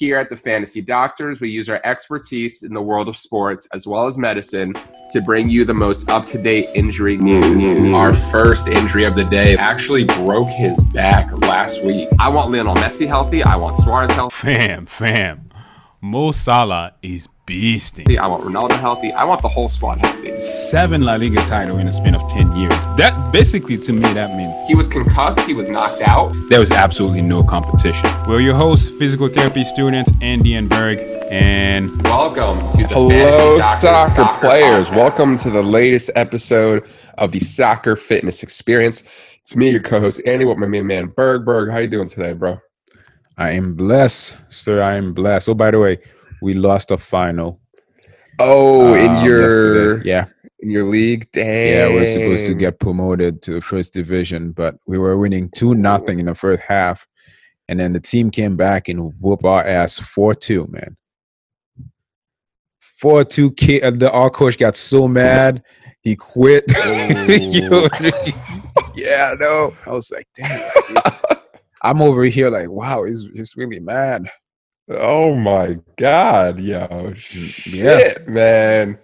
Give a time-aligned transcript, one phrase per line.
[0.00, 3.86] Here at the Fantasy Doctors, we use our expertise in the world of sports as
[3.86, 4.72] well as medicine
[5.12, 7.92] to bring you the most up to date injury news.
[7.92, 12.08] Our first injury of the day actually broke his back last week.
[12.18, 13.42] I want Lionel Messi healthy.
[13.42, 14.34] I want Suarez healthy.
[14.34, 15.50] Fam, fam.
[16.00, 18.16] Mo Salah is beasting.
[18.16, 19.12] I want Ronaldo healthy.
[19.12, 20.38] I want the whole squad healthy.
[20.38, 22.72] Seven La Liga title in a span of 10 years.
[22.96, 25.40] That basically to me that means He was concussed.
[25.40, 26.32] He was knocked out.
[26.48, 28.08] there was absolutely no competition.
[28.28, 34.10] We're your hosts, physical therapy students Andy and Berg, and Welcome to the Hello, soccer,
[34.14, 34.88] Soccer players.
[34.88, 34.96] Podcast.
[34.96, 36.88] Welcome to the latest episode
[37.18, 39.02] of the Soccer Fitness Experience.
[39.40, 41.44] It's me, your co-host Andy, with my main man Berg.
[41.44, 42.60] Berg, how you doing today, bro?
[43.36, 44.80] I am blessed, sir.
[44.82, 45.48] I am blessed.
[45.48, 45.98] Oh, by the way,
[46.42, 47.60] we lost a final.
[48.38, 50.08] Oh, um, in your yesterday.
[50.08, 50.26] yeah,
[50.60, 51.72] in your league, dang.
[51.74, 55.74] yeah, we're supposed to get promoted to the first division, but we were winning two
[55.74, 57.06] nothing in the first half,
[57.68, 60.96] and then the team came back and whoop our ass four two, man.
[62.80, 63.52] Four two.
[63.52, 65.62] Ki- uh, the our coach got so mad
[66.02, 66.64] he quit.
[68.96, 69.74] Yeah, no.
[69.86, 70.70] I was like, damn.
[71.82, 74.28] I'm over here like, wow, he's he's really mad.
[74.90, 77.12] Oh my god, yo,
[77.66, 77.98] yeah.
[77.98, 78.98] shit, man.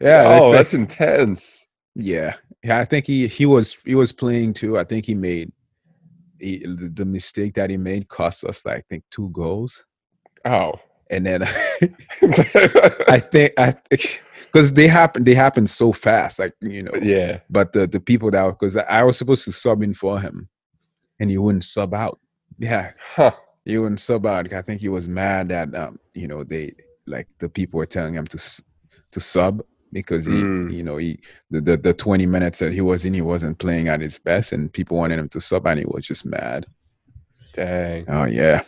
[0.00, 1.66] Yeah, oh, that's, that's intense.
[1.94, 2.34] yeah.
[2.62, 4.78] Yeah, I think he he was he was playing too.
[4.78, 5.52] I think he made
[6.40, 9.84] he, the the mistake that he made cost us like I think two goals,
[10.46, 10.74] Oh,
[11.10, 11.42] and then
[13.08, 13.74] I think I
[14.44, 16.92] because they happen they happen so fast, like you know.
[17.02, 17.40] yeah.
[17.50, 20.48] But the the people that because I was supposed to sub in for him,
[21.20, 22.18] and he wouldn't sub out.
[22.58, 23.32] Yeah, Huh.
[23.64, 24.52] He wouldn't sub out.
[24.52, 26.74] I think he was mad that um you know they
[27.06, 28.38] like the people were telling him to
[29.10, 29.62] to sub
[29.92, 30.72] because he Mm.
[30.74, 31.18] you know he
[31.50, 34.52] the, the the 20 minutes that he was in he wasn't playing at his best
[34.52, 36.66] and people wanted him to sub and he was just mad.
[37.52, 38.04] Dang.
[38.08, 38.62] Oh yeah.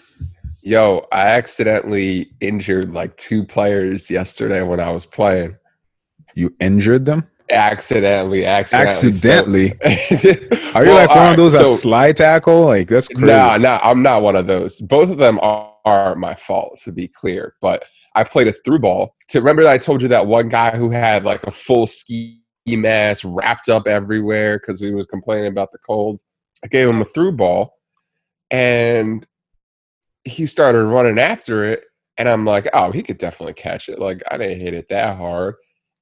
[0.62, 5.56] Yo, I accidentally injured like two players yesterday when I was playing.
[6.34, 7.28] You injured them?
[7.50, 9.69] Accidentally, accidentally.
[9.72, 10.16] Accidentally.
[10.16, 12.65] So- Are you Well, like one alright, of those that slide tackle?
[12.66, 13.26] Like that's crazy.
[13.26, 14.81] Nah, nah, I'm not one of those.
[14.81, 17.54] Both of them are, are my fault, to be clear.
[17.62, 17.84] But
[18.15, 19.15] I played a through ball.
[19.31, 22.43] To remember that I told you that one guy who had like a full ski
[22.66, 26.21] mask wrapped up everywhere because he was complaining about the cold.
[26.65, 27.75] I gave him a through ball,
[28.50, 29.26] and
[30.25, 31.84] he started running after it.
[32.19, 33.98] And I'm like, oh, he could definitely catch it.
[33.98, 35.54] Like I didn't hit it that hard,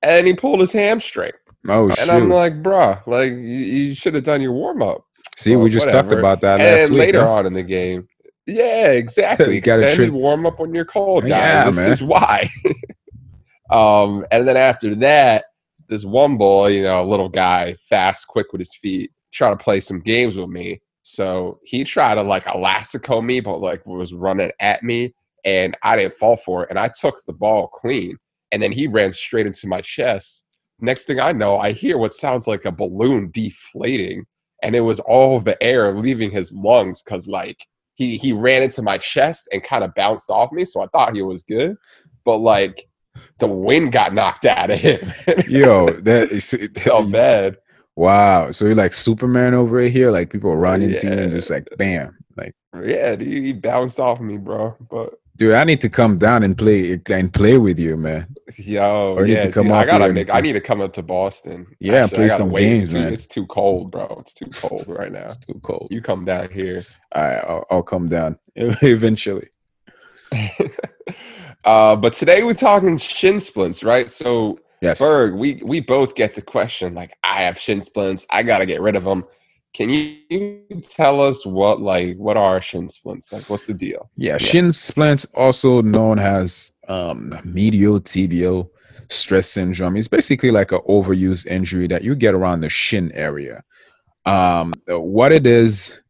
[0.04, 1.32] and he pulled his hamstring.
[1.69, 2.10] Oh And shoot.
[2.10, 5.04] I'm like, bruh, like you, you should have done your warm up.
[5.37, 6.98] See, well, we just talked about that and last week.
[6.98, 7.32] later huh?
[7.32, 8.06] on in the game,
[8.47, 9.59] yeah, exactly.
[9.59, 11.31] Extended treat- warm up when you're cold, guys.
[11.31, 11.91] Yeah, this man.
[11.91, 12.50] is why.
[13.70, 15.47] um, and then after that,
[15.88, 19.56] this one boy, you know, a little guy, fast, quick with his feet, try to
[19.56, 20.81] play some games with me.
[21.03, 25.14] So he tried to like elastico me, but like was running at me,
[25.44, 26.70] and I didn't fall for it.
[26.70, 28.16] And I took the ball clean,
[28.53, 30.47] and then he ran straight into my chest.
[30.81, 34.25] Next thing I know, I hear what sounds like a balloon deflating,
[34.62, 38.82] and it was all the air leaving his lungs because like he he ran into
[38.82, 40.65] my chest and kind of bounced off me.
[40.65, 41.77] So I thought he was good,
[42.25, 42.82] but like
[43.38, 45.12] the wind got knocked out of him.
[45.49, 46.44] Yo, that is
[46.82, 47.59] so bad.
[47.97, 48.50] Wow.
[48.50, 51.37] So you're like Superman over here, like people run into you and Yeah.
[51.37, 52.19] just like bam.
[52.36, 54.76] Like, Yeah, dude, he bounced off me, bro.
[54.90, 58.34] But dude, I need to come down and play and play with you, man.
[58.56, 60.34] yo, Or need yeah, to come dude, I up gotta make.
[60.34, 61.66] I need to come up to Boston.
[61.80, 62.72] Yeah, Actually, play some wait.
[62.72, 63.12] It's games, too, man.
[63.12, 64.16] It's too cold, bro.
[64.20, 65.26] It's too cold right now.
[65.26, 65.88] It's too cold.
[65.90, 66.82] You come down here.
[67.12, 69.48] All right, I'll, I'll come down eventually.
[71.64, 74.10] uh, but today we're talking shin splints, right?
[74.10, 74.98] So Yes.
[74.98, 78.26] Berg, we we both get the question like, I have shin splints.
[78.28, 79.24] I got to get rid of them.
[79.74, 83.32] Can you tell us what like what are shin splints?
[83.32, 84.08] Like, what's the deal?
[84.16, 88.70] Yeah, shin splints, also known as um, medial tibial
[89.10, 93.64] stress syndrome, is basically like an overuse injury that you get around the shin area.
[94.26, 96.00] Um, what it is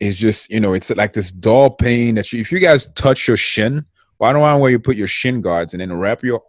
[0.00, 3.28] is just you know it's like this dull pain that you, if you guys touch
[3.28, 3.84] your shin,
[4.18, 6.42] why don't I where you put your shin guards and then wrap your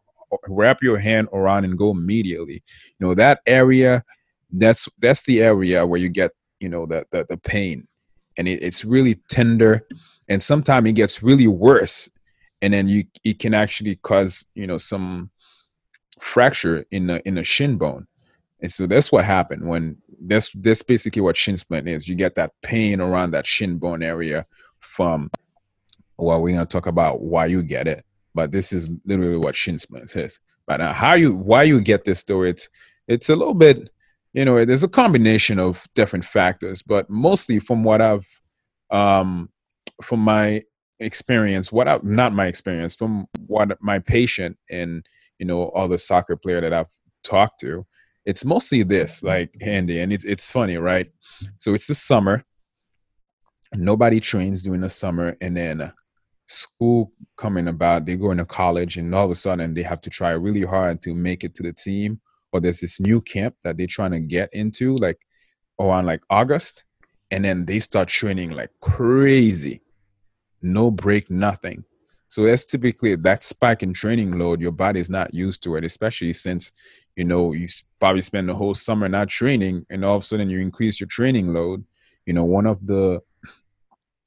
[0.48, 2.64] wrap your hand around and go medially.
[2.98, 4.04] You know that area,
[4.52, 7.88] that's that's the area where you get you know the the, the pain,
[8.38, 9.86] and it, it's really tender
[10.28, 12.10] and sometimes it gets really worse
[12.62, 15.30] and then you it can actually cause you know some
[16.20, 18.08] fracture in the in the shin bone.
[18.62, 22.08] And so that's what happened when that's that's basically what shin splint is.
[22.08, 24.46] You get that pain around that shin bone area
[24.80, 25.30] from
[26.18, 29.56] well we're going to talk about why you get it but this is literally what
[29.56, 30.40] shin splint is.
[30.66, 32.70] But uh, how you why you get this though it's
[33.08, 33.90] it's a little bit
[34.36, 38.28] you know there's a combination of different factors but mostly from what i've
[38.92, 39.50] um
[40.02, 40.62] from my
[41.00, 45.06] experience, what I, not my experience, from what my patient and
[45.40, 46.92] you know other soccer player that I've
[47.24, 47.86] talked to,
[48.26, 51.08] it's mostly this, like handy and it's it's funny, right?
[51.58, 52.44] So it's the summer.
[53.74, 55.92] Nobody trains during the summer, and then
[56.48, 60.10] school coming about, they go into college, and all of a sudden they have to
[60.10, 62.22] try really hard to make it to the team.
[62.56, 65.20] Or there's this new camp that they're trying to get into, like
[65.78, 66.86] around like August,
[67.32, 69.82] and then they start training like crazy
[70.66, 71.84] no break, nothing.
[72.28, 74.60] So that's typically that spike in training load.
[74.60, 76.72] Your body's not used to it, especially since
[77.16, 77.68] you know you
[78.00, 81.08] probably spend the whole summer not training, and all of a sudden you increase your
[81.08, 81.86] training load.
[82.26, 83.22] You know, one of the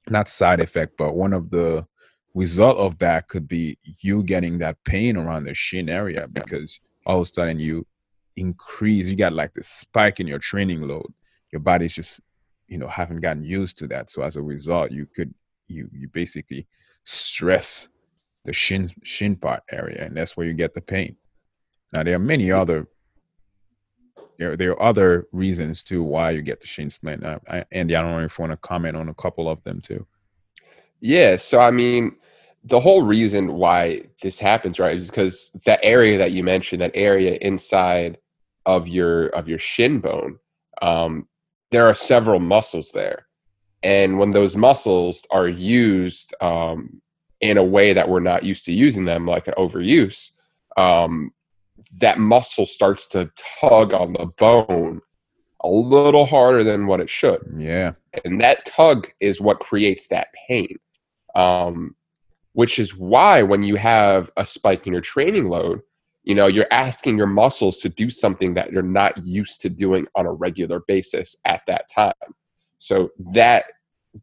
[0.09, 1.87] not side effect, but one of the
[2.35, 7.17] result of that could be you getting that pain around the shin area because all
[7.17, 7.85] of a sudden you
[8.41, 11.13] increase, you got like the spike in your training load.
[11.53, 12.21] Your body's just,
[12.67, 14.11] you know, haven't gotten used to that.
[14.11, 15.35] So as a result, you could
[15.69, 16.67] you you basically
[17.05, 17.89] stress
[18.45, 21.17] the shin shin part area, and that's where you get the pain.
[21.95, 22.89] Now there are many other
[24.39, 27.25] there there are other reasons too why you get the shin splint.
[27.25, 29.63] Uh, I, Andy, I don't know if you want to comment on a couple of
[29.65, 30.07] them too.
[31.01, 32.17] Yeah, so I mean,
[32.65, 36.93] the whole reason why this happens, right, is because that area that you mentioned, that
[36.95, 38.19] area inside
[38.69, 40.39] of your of your shin bone,
[40.83, 41.27] um,
[41.73, 43.27] there are several muscles there,
[43.83, 47.03] and when those muscles are used um,
[47.41, 50.31] in a way that we're not used to using them, like an overuse,
[50.77, 51.33] um,
[52.01, 53.31] that muscle starts to
[53.61, 55.01] tug on the bone
[55.63, 57.41] a little harder than what it should.
[57.57, 57.93] Yeah.
[58.25, 60.77] And that tug is what creates that pain.
[61.35, 61.97] Um,
[62.59, 65.81] which is why when you have a spike in your training load,
[66.29, 70.07] you know, you're asking your muscles to do something that you're not used to doing
[70.15, 72.13] on a regular basis at that time.
[72.77, 73.65] So that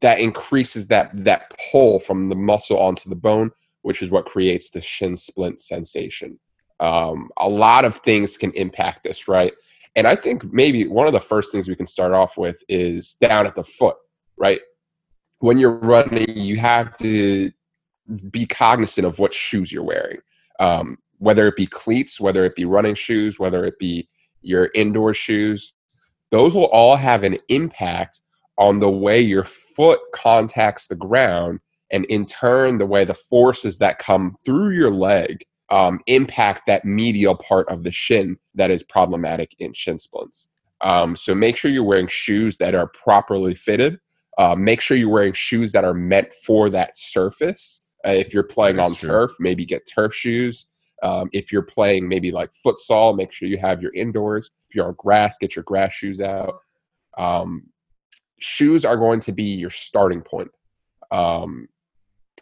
[0.01, 3.49] that increases that that pull from the muscle onto the bone,
[3.81, 6.39] which is what creates the shin splint sensation.
[6.79, 9.53] Um, a lot of things can impact this, right?
[9.95, 13.15] And I think maybe one of the first things we can start off with is
[13.15, 13.95] down at the foot,
[14.37, 14.59] right?
[15.39, 17.51] When you're running, you have to
[18.29, 20.19] be cognizant of what shoes you're wearing,
[20.59, 24.07] um, whether it be cleats, whether it be running shoes, whether it be
[24.43, 25.73] your indoor shoes.
[26.29, 28.21] Those will all have an impact
[28.59, 31.61] on the way your foot contacts the ground
[31.91, 36.85] and in turn the way the forces that come through your leg um, impact that
[36.85, 40.47] medial part of the shin that is problematic in shin splints
[40.81, 43.97] um, so make sure you're wearing shoes that are properly fitted
[44.37, 48.43] uh, make sure you're wearing shoes that are meant for that surface uh, if you're
[48.43, 49.09] playing That's on true.
[49.09, 50.67] turf maybe get turf shoes
[51.03, 54.87] um, if you're playing maybe like futsal make sure you have your indoors if you're
[54.87, 56.55] on grass get your grass shoes out
[57.17, 57.63] um,
[58.39, 60.51] shoes are going to be your starting point.
[61.11, 61.67] Um,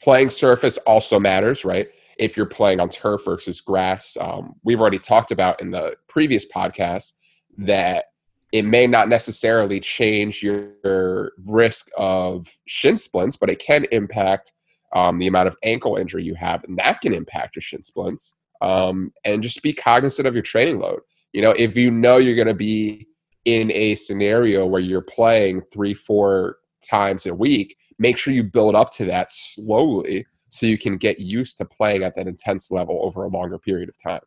[0.01, 1.88] playing surface also matters, right?
[2.17, 6.45] If you're playing on turf versus grass, um, we've already talked about in the previous
[6.51, 7.13] podcast
[7.57, 8.05] that
[8.51, 14.53] it may not necessarily change your risk of shin splints, but it can impact
[14.95, 18.35] um, the amount of ankle injury you have, and that can impact your shin splints.
[18.63, 21.01] Um, and just be cognizant of your training load.
[21.33, 23.07] You know, if you know you're going to be
[23.45, 26.57] in a scenario where you're playing three, four
[26.89, 31.19] times a week, make sure you build up to that slowly so you can get
[31.19, 34.22] used to playing at that intense level over a longer period of time.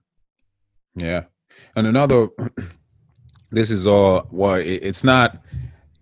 [0.95, 1.23] Yeah.
[1.75, 2.28] And another,
[3.50, 5.40] this is all, well, it's not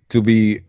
[0.09, 0.61] to be,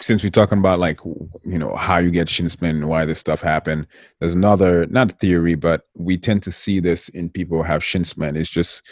[0.00, 3.20] since we're talking about like, you know, how you get shin splint and why this
[3.20, 3.86] stuff happened,
[4.20, 8.04] there's another, not theory, but we tend to see this in people who have shin
[8.04, 8.36] splint.
[8.36, 8.82] It's just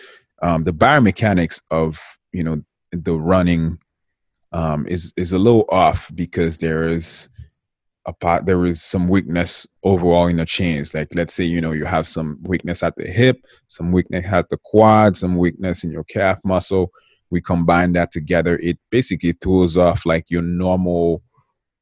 [0.43, 2.01] um, the biomechanics of,
[2.33, 3.79] you know, the running
[4.53, 7.29] um, is is a little off because there is
[8.07, 10.93] a part there is some weakness overall in the chains.
[10.95, 14.49] Like let's say you know you have some weakness at the hip, some weakness at
[14.51, 16.91] the quad, some weakness in your calf muscle.
[17.33, 18.59] We combine that together.
[18.59, 21.23] It basically throws off like your normal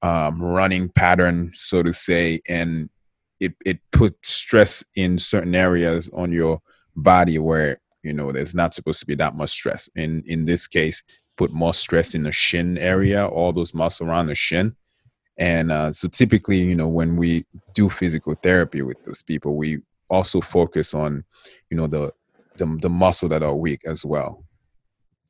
[0.01, 2.89] um, running pattern, so to say, and
[3.41, 6.61] it it puts stress in certain areas on your
[6.95, 10.67] body where you know there's not supposed to be that much stress in in this
[10.67, 11.03] case
[11.37, 14.75] put more stress in the shin area all those muscles around the shin
[15.39, 19.79] and uh, so typically you know when we do physical therapy with those people we
[20.09, 21.25] also focus on
[21.71, 22.13] you know the
[22.57, 24.45] the, the muscle that are weak as well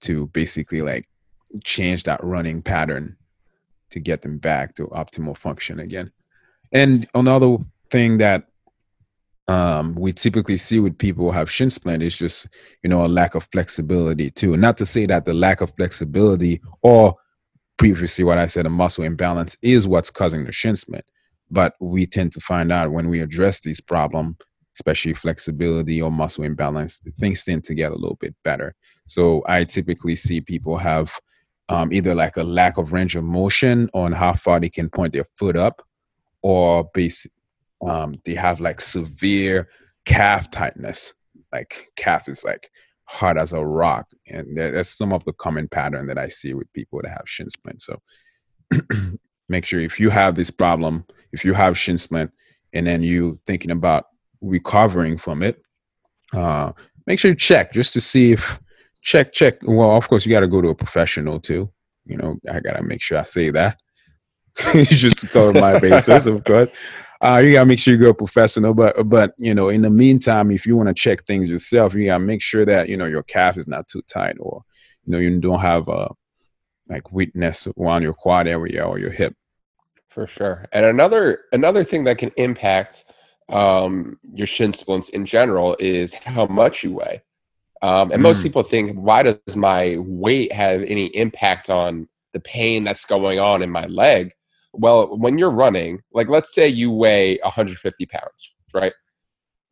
[0.00, 1.08] to basically like
[1.64, 3.16] change that running pattern
[3.90, 6.10] to get them back to optimal function again
[6.72, 7.56] and another
[7.90, 8.44] thing that
[9.50, 12.46] um, we typically see with people who have shin splint is just
[12.84, 14.56] you know a lack of flexibility too.
[14.56, 17.16] Not to say that the lack of flexibility or
[17.76, 21.04] previously what I said a muscle imbalance is what's causing the shin splint,
[21.50, 24.36] but we tend to find out when we address these problem
[24.80, 28.74] especially flexibility or muscle imbalance things tend to get a little bit better.
[29.06, 31.12] So i typically see people have
[31.68, 35.12] um, either like a lack of range of motion on how far they can point
[35.12, 35.82] their foot up
[36.42, 37.26] or base
[37.86, 39.68] um, they have like severe
[40.04, 41.14] calf tightness.
[41.52, 42.70] Like calf is like
[43.04, 44.06] hard as a rock.
[44.26, 47.50] And that's some of the common pattern that i see with people that have shin
[47.50, 47.86] splints.
[47.86, 48.00] So
[49.48, 52.30] make sure if you have this problem if you have shin splint
[52.72, 54.06] and then you thinking about
[54.40, 55.62] recovering from it.
[56.32, 56.72] Uh,
[57.06, 58.60] make sure you check just to see if
[59.02, 59.58] check check.
[59.62, 61.70] Well of course you got to go to a professional too.
[62.06, 63.78] You know i gotta make sure i say that.
[64.88, 66.70] Just to cover my bases of course.
[67.20, 70.50] Uh, you gotta make sure you go professional but but you know in the meantime
[70.50, 73.22] if you want to check things yourself you gotta make sure that you know your
[73.22, 74.62] calf is not too tight or
[75.04, 76.08] you know you don't have a
[76.90, 79.34] like weakness around your quad area or your hip.
[80.08, 80.64] For sure.
[80.72, 83.04] And another another thing that can impact
[83.50, 87.22] um, your shin splints in general is how much you weigh
[87.82, 88.24] um, and mm.
[88.24, 93.38] most people think, why does my weight have any impact on the pain that's going
[93.38, 94.32] on in my leg?
[94.72, 98.92] Well, when you're running, like let's say you weigh 150 pounds, right?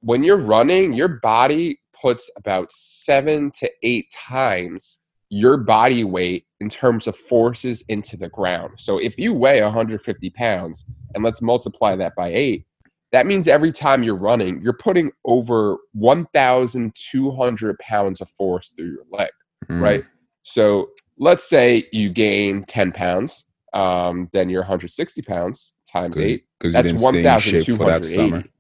[0.01, 6.71] When you're running, your body puts about seven to eight times your body weight in
[6.71, 8.73] terms of forces into the ground.
[8.79, 12.65] So if you weigh 150 pounds and let's multiply that by eight,
[13.13, 19.05] that means every time you're running, you're putting over 1,200 pounds of force through your
[19.11, 19.31] leg,
[19.69, 19.81] mm.
[19.81, 20.05] right?
[20.43, 26.45] So let's say you gain 10 pounds, um, then you're 160 pounds times Cause, eight.
[26.61, 28.51] Cause that's 1,280.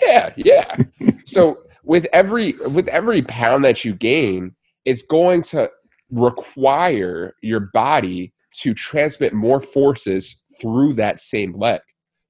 [0.00, 0.76] Yeah, yeah.
[1.24, 5.70] so with every with every pound that you gain, it's going to
[6.10, 11.80] require your body to transmit more forces through that same leg.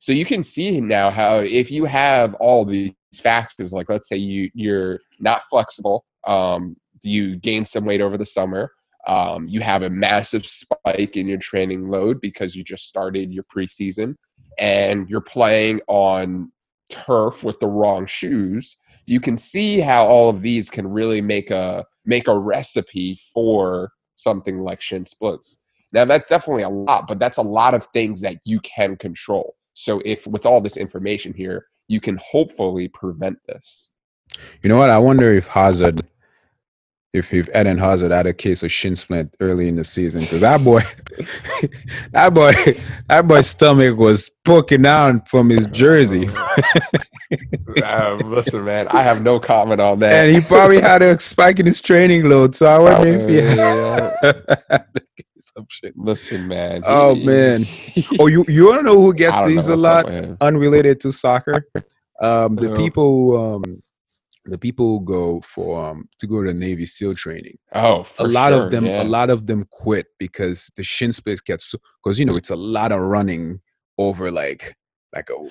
[0.02, 4.16] So you can see now how if you have all these factors, like let's say
[4.16, 8.72] you you're not flexible, um, you gain some weight over the summer,
[9.06, 13.44] um, you have a massive spike in your training load because you just started your
[13.44, 14.16] preseason,
[14.58, 16.50] and you're playing on
[16.90, 18.76] turf with the wrong shoes.
[19.06, 23.92] You can see how all of these can really make a make a recipe for
[24.16, 25.60] something like shin splints.
[25.92, 29.54] Now that's definitely a lot, but that's a lot of things that you can control.
[29.74, 33.90] So if with all this information here, you can hopefully prevent this.
[34.62, 34.90] You know what?
[34.90, 36.02] I wonder if Hazard,
[37.12, 40.40] if if Eden Hazard had a case of shin splint early in the season, because
[40.40, 40.80] that boy,
[42.12, 42.52] that boy,
[43.08, 46.28] that boy's stomach was poking out from his jersey.
[47.84, 50.12] um, listen, man, I have no comment on that.
[50.12, 52.56] And he probably had a spike in his training load.
[52.56, 54.86] So I wonder if he had
[55.56, 55.94] some shit.
[55.96, 56.82] Listen, man.
[56.84, 57.66] Oh man.
[58.18, 60.06] oh, you you want to know who gets these a lot?
[60.40, 61.66] Unrelated to soccer.
[62.20, 63.80] Um, the people um,
[64.44, 67.58] the people who go for um to go to Navy SEAL training.
[67.74, 69.02] Oh, a lot sure, of them, yeah.
[69.02, 72.50] a lot of them quit because the shin splints get so because you know it's
[72.50, 73.60] a lot of running
[73.98, 74.76] over like
[75.14, 75.48] like a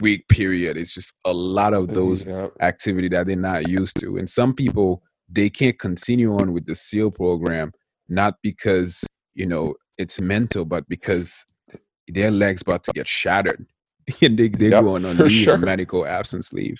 [0.00, 0.76] week period.
[0.76, 2.52] It's just a lot of those Yep.
[2.60, 6.74] activity that they're not used to, and some people they can't continue on with the
[6.76, 7.72] SEAL program
[8.08, 11.44] not because you know it's mental, but because
[12.08, 13.66] their legs about to get shattered,
[14.22, 15.58] and they they Yep, going on leave, sure.
[15.58, 16.78] medical absence leave.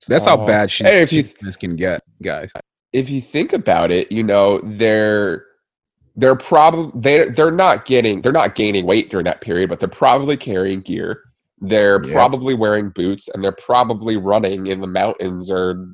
[0.00, 0.46] So that's how Oh.
[0.46, 1.24] bad shin Hey, you-
[1.58, 2.52] can get, guys.
[2.92, 5.46] if you think about it, you know, they're
[6.16, 9.88] they're probably they're they're not getting they're not gaining weight during that period, but they're
[9.88, 11.20] probably carrying gear.
[11.60, 12.12] They're Yeah.
[12.12, 15.86] probably wearing boots and they're probably running in the mountains or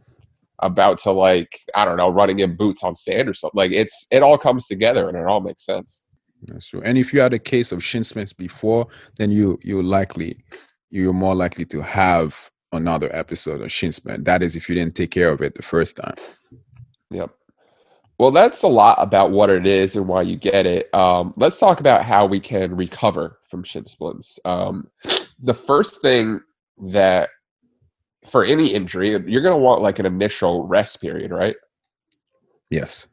[0.60, 3.56] about to like I don't know, running in boots on sand or something.
[3.56, 6.04] Like it's it all comes together and it all makes sense.
[6.44, 6.82] That's true.
[6.84, 8.86] And if you had a case of shin splints before,
[9.16, 10.44] then you you're likely
[10.90, 14.24] you're more likely to have another episode of shin splint.
[14.24, 16.14] That is if you didn't take care of it the first time.
[17.10, 17.30] Yep.
[18.18, 20.94] Well, that's a lot about what it is and why you get it.
[20.94, 24.38] Um, let's talk about how we can recover from shin splints.
[24.44, 24.90] Um,
[25.42, 26.40] the first thing
[26.88, 27.30] that
[28.26, 31.56] for any injury, you're going to want like an initial rest period, right?
[32.70, 33.08] Yes.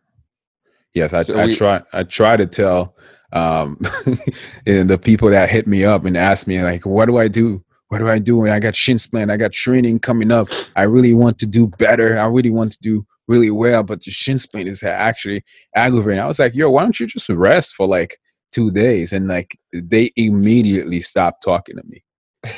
[0.94, 2.96] Yes, I, So I we- try I try to tell
[3.34, 3.78] um
[4.66, 7.64] and the people that hit me up and ask me like what do I do?
[7.90, 9.32] What do I do when I got shin splint?
[9.32, 10.48] I got training coming up.
[10.76, 12.18] I really want to do better.
[12.20, 15.44] I really want to do really well, but the shin splint is actually
[15.76, 16.22] aggravating.
[16.22, 18.18] I was like, yo, why don't you just rest for like
[18.52, 19.14] two days?
[19.14, 22.04] And like they immediately stopped talking to me.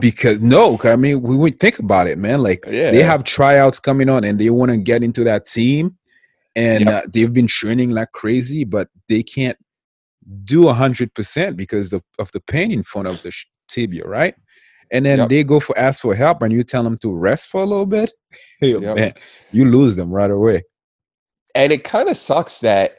[0.00, 2.42] because no, I mean, we would think about it, man.
[2.42, 2.90] Like Yeah.
[2.90, 5.96] they have tryouts coming on and they want to get into that team
[6.56, 7.04] and Yep.
[7.04, 9.56] uh, they've been training like crazy but they can't
[10.44, 14.34] do a 100% because of, of the pain in front of the sh- tibia, right?
[14.90, 15.28] And then Yep.
[15.28, 17.86] they go for ask for help, and you tell them to rest for a little
[17.86, 18.12] bit.
[18.60, 18.96] Hey, Yep.
[18.96, 19.14] man,
[19.52, 20.64] you lose them right away.
[21.54, 22.96] And it kind of sucks that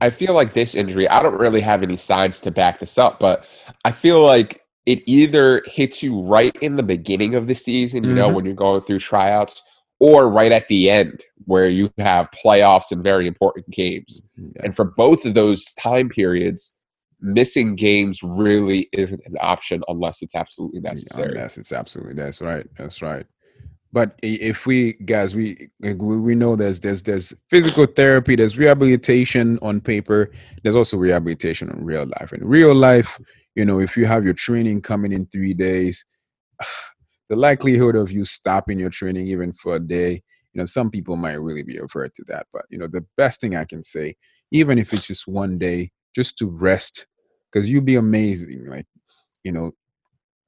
[0.00, 3.18] I feel like this injury, I don't really have any signs to back this up,
[3.18, 3.46] but
[3.84, 8.14] I feel like it either hits you right in the beginning of the season, you
[8.14, 8.34] know, Mhm.
[8.34, 9.62] when you're going through tryouts,
[9.98, 14.22] or right at the end where you have playoffs and very important games.
[14.36, 14.62] Yeah.
[14.64, 16.74] And for both of those time periods,
[17.20, 21.32] missing games really isn't an option unless it's absolutely necessary.
[21.32, 22.66] Unless it's absolutely that's right.
[22.78, 23.26] That's right.
[23.92, 29.58] But if we guys, we we we know there's there's there's physical therapy, there's rehabilitation
[29.62, 30.30] on paper,
[30.62, 32.32] there's also rehabilitation in real life.
[32.34, 33.18] In real life,
[33.56, 36.04] you know, if you have your training coming in three days,
[37.28, 40.22] the likelihood of you stopping your training even for a day,
[40.52, 42.46] you know, some people might really be avert to that.
[42.52, 44.14] But you know, the best thing I can say,
[44.52, 47.06] even if it's just one day, just to rest,
[47.50, 48.66] because you'd be amazing.
[48.68, 48.86] Like,
[49.42, 49.72] you know,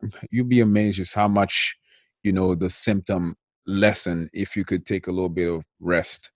[0.31, 1.77] you'd be amazed just how much
[2.23, 3.37] you know the symptom
[3.67, 6.31] lessen if you could take a little bit of rest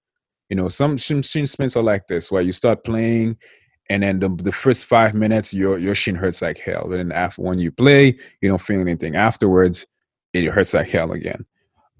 [0.49, 3.37] you know some some splints are like this where you start playing
[3.91, 6.87] and then the, the first five minutes your your shin hurts like hell.
[6.89, 9.17] But then after when you play you don't feel anything.
[9.17, 9.87] Afterwards
[10.33, 11.45] it hurts like hell again.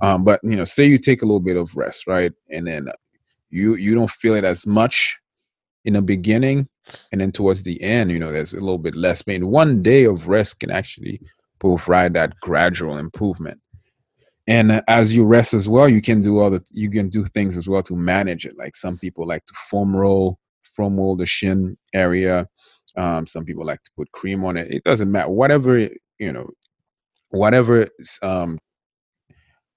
[0.01, 2.33] Um but you know say you take a little bit of rest right?
[2.51, 2.89] And then
[3.51, 5.17] you you don't feel it as much
[5.85, 6.69] in the beginning.
[7.11, 9.49] And then towards the end you know there's a little bit less pain.
[9.49, 11.21] One day of rest can actually
[11.59, 13.61] provide that gradual improvement.
[14.49, 17.59] And as you rest as well you can do all the you can do things
[17.59, 18.57] as well to manage it.
[18.57, 22.49] Like some people like to foam roll foam all the shin area
[22.97, 24.71] um, some people like to put cream on it.
[24.71, 26.51] It doesn't matter whatever you know
[27.31, 27.89] whatever
[28.23, 28.59] um,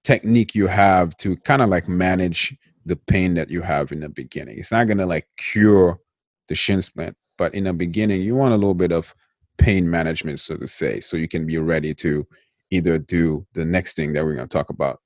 [0.03, 4.09] technique you have to kind of like manage the pain that you have in the
[4.09, 4.59] beginning.
[4.59, 5.99] It's not going to like cure
[6.47, 9.15] the shin splint but in the beginning you want a little bit of
[9.57, 12.23] pain management so to say so you can be ready to
[12.69, 14.99] either do the next thing that we're going to talk about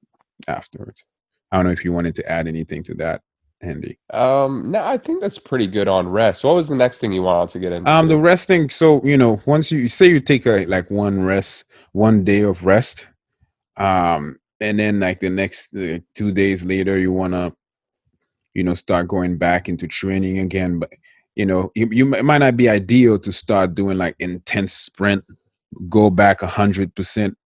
[0.48, 1.05] afterwards.
[1.51, 3.22] I don't know if you wanted to add anything to that
[3.61, 6.43] andy Um, no, I think that's pretty good on rest.
[6.43, 7.89] What was the next thing you wanted to get into?
[7.89, 11.65] um the resting so you know once you say you take a like one rest
[11.91, 13.07] one day of rest
[13.77, 17.53] um and then like the next uh, two days later you want to
[18.53, 20.89] you know start going back into training again but
[21.35, 25.24] you know you, you it might not be ideal to start doing like intense sprint
[25.87, 27.37] go back a hundred percent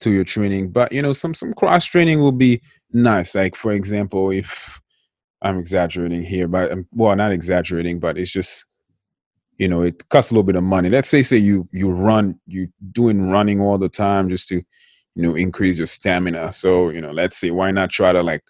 [0.00, 2.60] to your training but you know some some cross training will be
[2.92, 4.80] nice like for example if
[5.42, 8.66] i'm exaggerating here but um, well not exaggerating but it's just
[9.58, 10.88] you know it costs a little bit of money.
[10.88, 15.22] Let's say say you you run you doing running all the time just to you
[15.22, 16.52] know increase your stamina.
[16.52, 18.44] So you know let's say why not try to like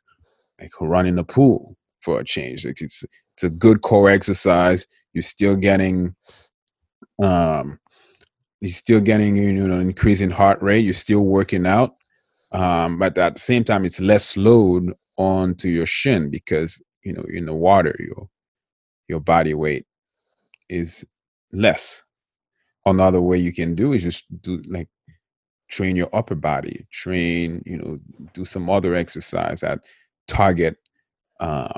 [0.61, 2.65] like run in the pool for a change?
[2.65, 4.87] Like it's it's a good core exercise.
[5.15, 6.15] You're still getting
[7.21, 7.81] um
[8.61, 10.85] you're still getting you know an increase heart rate.
[10.85, 11.95] You're still working out
[12.51, 17.25] um but at the same time it's less load onto your shin because you know
[17.29, 18.29] in the water your
[19.09, 19.87] your body weight
[20.69, 21.05] is
[21.53, 22.05] less
[22.87, 24.89] another way you can do is just do like
[25.69, 27.99] train your upper body train you know
[28.33, 29.81] do some other exercise that
[30.29, 30.77] target
[31.41, 31.73] um,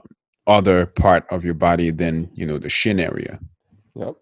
[0.46, 3.40] other part of your body than you know the shin area
[3.94, 4.16] Yep.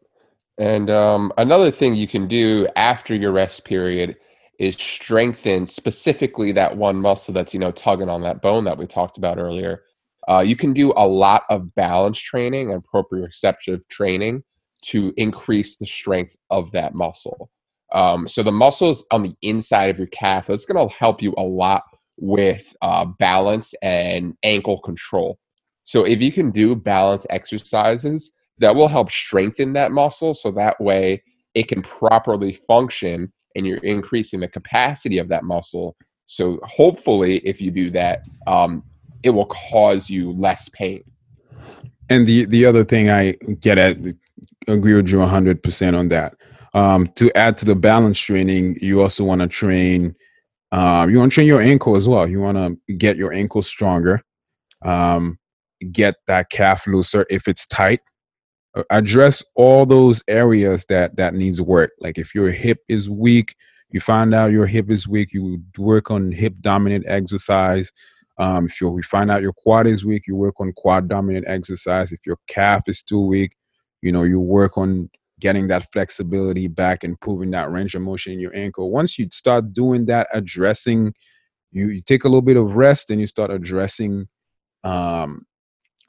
[0.59, 4.17] And um, another thing you can do after your rest period
[4.59, 8.87] is strengthen specifically that one muscle that's you know tugging on that bone that we
[8.87, 9.83] talked about earlier.
[10.27, 14.43] Uh, you can do a lot of balance training and proprioceptive training
[14.83, 17.51] to increase the strength of that muscle.
[17.93, 21.35] Um, so the muscles on the inside of your calf that's going to help you
[21.39, 21.85] a lot
[22.19, 25.39] with uh, balance and ankle control.
[25.85, 30.79] So if you can do balance exercises that will help strengthen that muscle so that
[30.81, 31.23] way
[31.55, 35.97] it can properly function and you're increasing the capacity of that muscle.
[36.27, 38.83] So hopefully if you do that um,
[39.23, 41.03] it will cause you less pain.
[42.11, 43.99] And the the other thing i get at
[44.67, 46.35] agree with you 100% on that.
[46.75, 50.15] Um to add to the balance training you also want to train
[50.73, 52.29] um you want to train your ankle as well.
[52.29, 54.23] You want to get your ankle stronger.
[54.83, 55.39] Um
[55.93, 58.01] get that calf looser if it's tight
[58.91, 61.93] address all those areas that that needs work.
[62.01, 63.55] Like if your hip is weak
[63.91, 67.91] you find out your hip is weak you work on hip dominant exercise.
[68.39, 72.13] Um, if you find out your quad is weak you work on quad dominant exercise.
[72.13, 73.53] If your calf is too weak
[74.03, 75.11] you know you work on
[75.41, 78.91] getting that flexibility back and improving that range of motion in your ankle.
[78.91, 81.15] Once you start doing that addressing
[81.71, 84.27] you, you take a little bit of rest and you start addressing
[84.85, 85.47] um,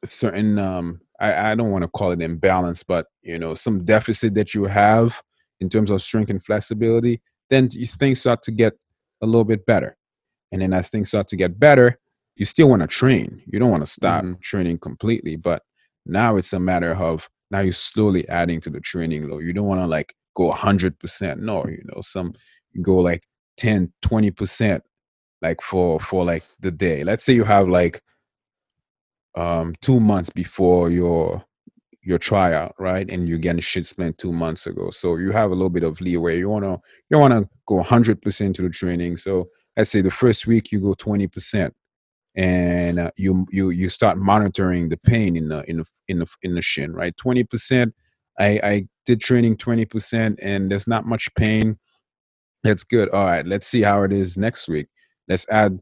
[0.08, 4.34] certain um, I, I don't want to call it imbalance, but you know, some deficit
[4.36, 5.22] that you have
[5.60, 8.74] in terms of strength and flexibility, then things start to get
[9.22, 9.98] a little bit better.
[10.52, 12.00] And then as things start to get better,
[12.36, 13.42] you still want to train.
[13.46, 14.40] You don't want to stop mm-hmm.
[14.42, 15.64] training completely, but
[16.06, 19.40] now it's a matter of now you're slowly adding to the training load.
[19.40, 21.38] You don't want to like go 100%.
[21.40, 22.34] No, you know, some
[22.82, 23.24] go like
[23.58, 24.82] 10, 20%
[25.42, 27.04] like for for like the day.
[27.04, 28.02] Let's say you have like
[29.36, 31.44] um 2 months before your
[32.02, 33.10] your tryout, right?
[33.12, 34.90] And you're getting shit 2 months ago.
[34.90, 36.40] So you have a little bit of leeway.
[36.40, 39.18] You want to you want to go 100% to the training.
[39.18, 41.72] So let's say the first week you go 20%
[42.36, 46.28] and uh, you you you start monitoring the pain in the in the in the
[46.44, 47.92] in the shin right 20%
[48.40, 51.78] i i did training 20% and there's not much pain
[52.64, 54.88] that's good all right let's see how it is next week
[55.28, 55.80] let's add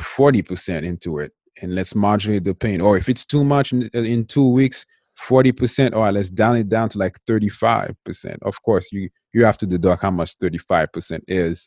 [0.00, 2.80] 40% into it and let's modulate the pain.
[2.80, 4.86] Or if it's too much in, in 2 weeks
[5.28, 7.94] 40% all right let's down it down to like 35%
[8.42, 11.66] of course you you have to deduct how much 35% is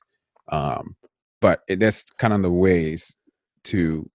[0.51, 0.95] um
[1.43, 3.15] but it, that's kind of the ways
[3.65, 4.09] to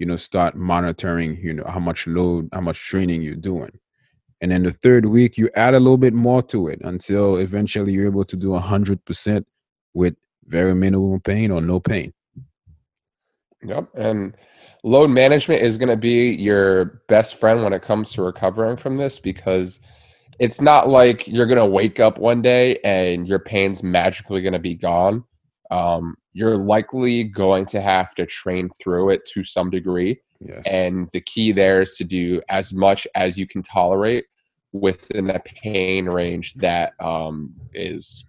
[0.00, 3.70] you know start monitoring you know how much load how much training you're doing.
[4.42, 7.92] And then the third week you add a little bit more to it until eventually
[7.92, 9.44] you're able to do 100%
[9.92, 10.14] with
[10.46, 12.12] very minimal pain or no pain
[13.62, 14.36] yep and
[14.82, 18.96] load management is going to be your best friend when it comes to recovering from
[18.96, 19.80] this because
[20.38, 24.54] it's not like you're going to wake up one day and your pain's magically going
[24.54, 25.22] to be gone
[25.70, 30.20] um, you're likely going to have to train through it to some degree.
[30.40, 30.62] Yes.
[30.66, 34.24] And the key there is to do as much as you can tolerate
[34.72, 38.26] within a pain range that um, is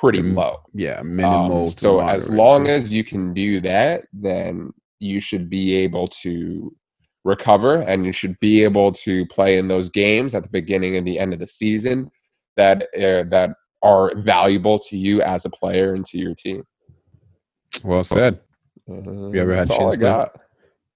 [0.00, 0.62] pretty low.
[0.72, 1.64] Yeah, minimal.
[1.64, 6.74] Um, so as long as you can do that, then you should be able to
[7.24, 11.06] recover and you should be able to play in those games at the beginning and
[11.06, 12.10] the end of the season
[12.56, 13.50] that uh, that
[13.82, 16.64] are valuable to you as a player and to your team.
[17.84, 18.40] Well said.
[18.90, 20.30] Uh, you ever had shin splint?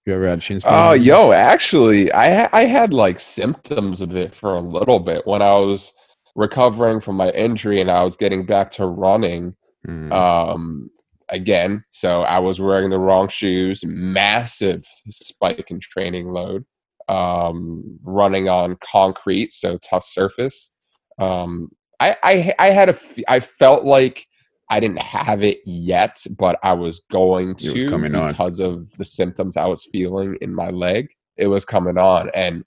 [0.06, 0.60] You ever had shin?
[0.64, 5.42] Oh, yo, actually, I I had like symptoms of it for a little bit when
[5.42, 5.92] I was
[6.34, 9.54] recovering from my injury and I was getting back to running.
[9.86, 10.12] Mm.
[10.12, 10.90] Um,
[11.28, 16.64] again, so I was wearing the wrong shoes, massive spike in training load,
[17.08, 20.72] um, running on concrete, so tough surface.
[21.18, 21.70] Um,
[22.00, 22.96] I, I I had a
[23.28, 24.26] I felt like
[24.70, 28.72] I didn't have it yet, but I was going to was coming because on.
[28.72, 31.08] of the symptoms I was feeling in my leg.
[31.36, 32.64] It was coming on, and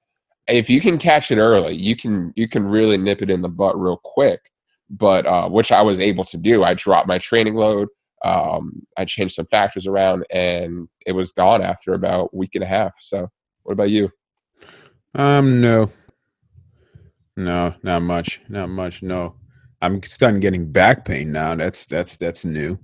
[0.48, 3.50] if you can catch it early, you can you can really nip it in the
[3.50, 4.52] butt real quick.
[4.90, 6.64] But uh, which I was able to do.
[6.64, 7.90] I dropped my training load.
[8.24, 12.64] Um, I changed some factors around, and it was gone after about a week and
[12.64, 12.94] a half.
[13.00, 13.28] So,
[13.64, 14.10] what about you?
[15.14, 15.92] Um, no,
[17.36, 19.04] no, not much, not much.
[19.04, 19.36] No,
[19.82, 21.56] I'm starting getting back pain now.
[21.56, 22.80] That's that's that's new.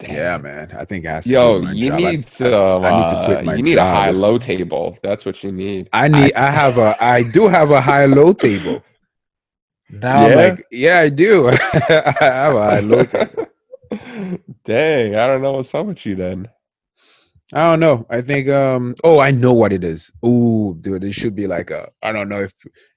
[0.00, 0.74] Oh, yeah, man.
[0.76, 1.98] I think I Yo, you job.
[1.98, 2.84] need some.
[2.84, 3.54] I, I, need to quit uh, my.
[3.54, 3.86] You need job.
[3.86, 4.98] a high low table.
[5.02, 5.88] That's what you need.
[5.92, 6.34] I need.
[6.34, 6.96] I, I have a.
[7.00, 8.82] I do have a high low table.
[9.90, 10.34] Now, yeah?
[10.34, 11.48] like, yeah, I do.
[11.48, 11.54] I
[12.18, 13.46] have a high low table.
[14.64, 16.48] Dang, I don't know what's up with you then.
[17.52, 18.06] I don't know.
[18.08, 20.10] I think um oh I know what it is.
[20.24, 22.54] Ooh, dude, it should be like a I don't know if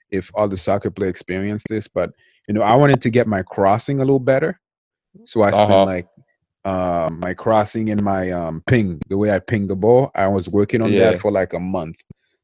[0.09, 2.11] if all the soccer play experience this, but
[2.47, 4.59] you know, I wanted to get my crossing a little better.
[5.25, 5.85] So I spent uh-huh.
[5.85, 6.07] like
[6.65, 10.11] uh, my crossing and my um, ping, the way I ping the ball.
[10.15, 11.11] I was working on yeah.
[11.11, 11.97] that for like a month.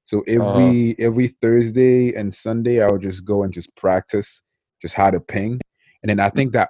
[0.03, 1.07] So every uh-huh.
[1.07, 4.41] every Thursday and Sunday, I would just go and just practice
[4.81, 5.60] just how to ping.
[6.01, 6.36] And then I mm.
[6.36, 6.69] think that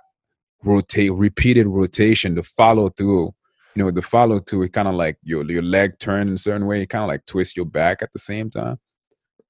[0.64, 3.34] rotate, repeated rotation, the follow through,
[3.76, 6.38] you know, the follow through, it kind of like your your leg turn in a
[6.38, 8.78] certain way, it kind of like twist your back at the same time.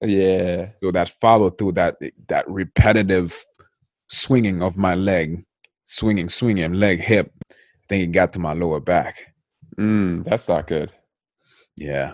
[0.01, 0.69] Yeah.
[0.81, 1.97] So that follow through, that
[2.29, 3.39] that repetitive
[4.09, 5.43] swinging of my leg,
[5.85, 7.31] swinging, swinging, leg, hip.
[7.91, 9.34] Think it got to my lower back.
[9.77, 10.93] Mm, that's not good.
[11.75, 12.13] Yeah.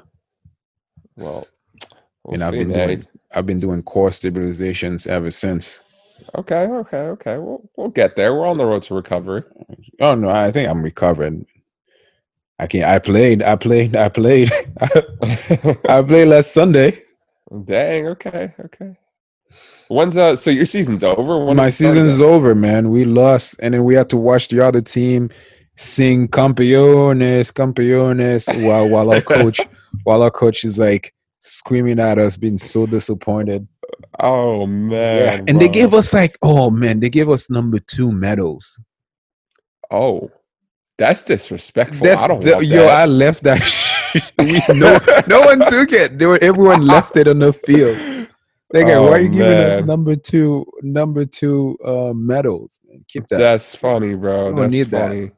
[1.15, 1.45] Well,
[2.23, 5.81] we'll and I've been doing I've been doing core stabilizations ever since.
[6.33, 7.37] Okay, okay, okay.
[7.37, 8.33] We'll we'll get there.
[8.33, 9.43] We're on the road to recovery.
[10.01, 11.45] Oh no, I think I'm recovering.
[12.57, 12.85] I can't.
[12.85, 13.43] I played.
[13.43, 13.95] I played.
[13.95, 14.51] I played.
[14.81, 16.99] I played last Sunday.
[17.65, 18.07] Dang.
[18.07, 18.51] Okay.
[18.59, 18.97] Okay.
[19.89, 20.35] When's uh?
[20.37, 21.45] So your season's over.
[21.45, 22.89] When My season's over, man.
[22.89, 25.29] We lost, and then we had to watch the other team
[25.77, 29.61] sing "Campeones, Campeones" while while our coach
[30.03, 33.67] while our coach is like screaming at us, being so disappointed.
[34.19, 35.17] Oh man!
[35.17, 35.33] Yeah.
[35.35, 35.59] And bro.
[35.59, 38.79] they gave us like, oh man, they gave us number two medals.
[39.89, 40.31] Oh,
[40.97, 42.03] that's disrespectful.
[42.03, 42.87] That's I don't want yo.
[42.87, 43.61] I left that.
[44.39, 46.17] we, no, no one took it.
[46.17, 47.97] They were, everyone left it on the field.
[48.71, 52.79] They go, Oh, why are you giving us number two, number two uh, medals?
[53.07, 53.37] Keep that.
[53.37, 54.51] That's funny, bro.
[54.51, 55.31] don't That's need that.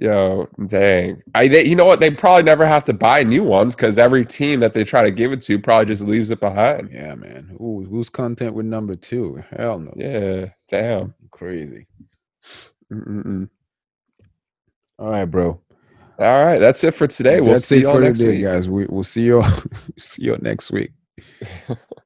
[0.00, 1.22] Yo, dang.
[1.34, 2.00] I they, you know what?
[2.00, 5.10] They probably never have to buy new ones because every team that they try to
[5.10, 6.90] give it to probably just leaves it behind.
[6.92, 7.56] yeah, man.
[7.60, 9.42] Ooh, who's content with number two?
[9.50, 9.92] Hell no.
[9.96, 11.14] Yeah, damn.
[11.30, 11.86] Crazy.
[12.92, 13.48] Mm-mm-mm.
[14.98, 15.60] All right, bro.
[16.18, 17.40] All right, that's it for today.
[17.40, 18.44] We'll That's see you all next week.
[18.44, 18.70] guys.
[18.70, 19.42] We, we'll see you.
[19.98, 20.92] see you next week.